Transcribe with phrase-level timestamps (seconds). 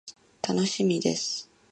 [0.41, 1.47] 楽しみです。